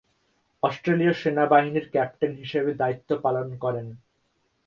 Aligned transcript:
অস্ট্রেলীয় 0.63 1.13
সেনাবাহিনীর 1.13 1.85
ক্যাপ্টেন 1.91 2.31
হিসেবে 2.35 2.71
দায়িত্ব 2.73 3.09
পালন 3.21 3.47
করেন। 3.57 3.87